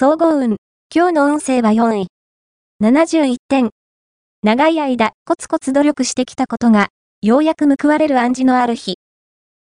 [0.00, 0.58] 総合運。
[0.94, 2.06] 今日の運勢は4位。
[2.80, 3.70] 71点。
[4.44, 6.90] 長い間、コツコツ努力してきたことが、
[7.20, 8.94] ようやく報われる暗示のある日。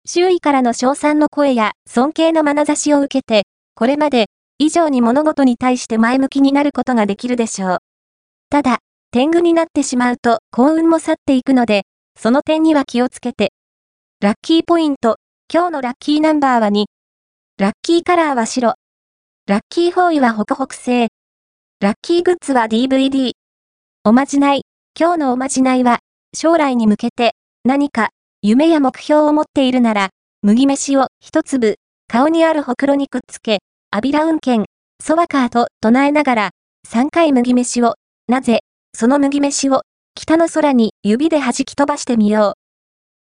[0.05, 3.45] 周囲からの称賛の声や尊敬の眼差しを受けて、
[3.75, 4.27] これまで
[4.59, 7.79] 以上に物事に対して前向きになることができるでしょう。
[8.51, 8.81] ただ、
[9.13, 11.85] 天狗になってしまうと幸運も去っていくので、
[12.21, 13.55] その点には気をつけて。
[14.21, 15.17] ラッキーポイント。
[15.51, 16.85] 今日のラッキーナンバーは2。
[17.59, 18.75] ラッキーカラーは白。
[19.49, 21.07] ラッキーフォーイはホクホク製。
[21.79, 23.31] ラッキーグッズは DVD。
[24.03, 24.63] おまじない。
[24.99, 26.01] 今日のおまじないは、
[26.37, 28.09] 将来に向けて、何か、
[28.43, 30.09] 夢や目標を持っているなら、
[30.43, 31.77] 麦飯を一粒、
[32.09, 33.61] 顔にあるほくろにくっつけ、
[33.93, 34.65] アビラ運転、
[35.01, 36.51] ソワカーと唱えながら、
[36.89, 37.95] 3回麦飯を、
[38.27, 38.63] なぜ、
[38.97, 39.83] その麦飯を、
[40.17, 42.57] 北の空に指で弾き飛ばしてみよ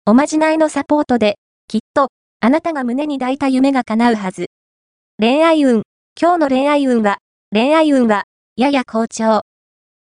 [0.06, 0.10] う。
[0.10, 1.36] おまじないのサポートで、
[1.68, 2.08] きっと、
[2.40, 4.46] あなたが胸に抱いた夢が叶うはず。
[5.20, 5.84] 恋愛運、
[6.18, 7.18] 今日の恋愛運は、
[7.52, 8.24] 恋愛運は、
[8.56, 9.42] やや好調。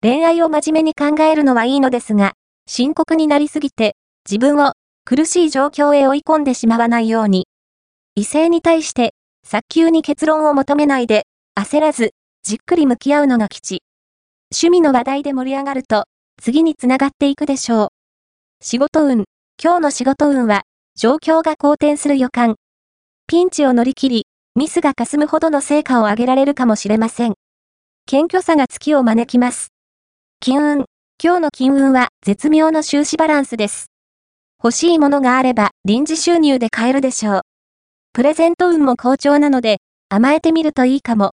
[0.03, 2.35] 恋愛を真面目に考えるのはいいのですが、
[2.67, 3.97] 深刻になりすぎて、
[4.29, 4.73] 自分を
[5.07, 7.47] 苦しい状況へ追い込んでしまわないように。
[8.17, 9.15] 異性に対して、
[9.47, 11.25] 早急に結論を求めないで、
[11.59, 12.11] 焦らず、
[12.43, 13.81] じっくり向き合うのが吉。
[14.53, 16.05] 趣味の話題で盛り上がると、
[16.39, 17.89] 次につながっていくでしょう。
[18.61, 19.25] 仕事運、
[19.59, 20.65] 今日の仕事運は、
[20.97, 22.57] 状況が好転する予感。
[23.27, 27.35] ピンチを乗り切り、ミスが霞むほどの成果を上げられるかもしれません。
[28.07, 29.73] 謙虚さが月を招きます。
[30.39, 30.85] 金運。
[31.21, 33.87] 今日の金運は絶妙の収支バランスです。
[34.63, 37.41] 欲しいものがあれば臨時収入で買えるでしょう。
[38.13, 41.23] プレゼント運も好調なので甘えてみるといいかも。